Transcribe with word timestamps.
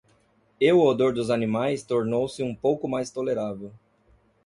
E 0.59 0.73
o 0.73 0.81
odor 0.83 1.13
dos 1.13 1.29
animais 1.29 1.83
tornou-se 1.83 2.41
um 2.41 2.55
pouco 2.55 2.87
mais 2.87 3.11
tolerável. 3.11 3.71